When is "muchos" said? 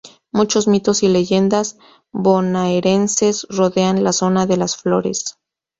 0.31-0.67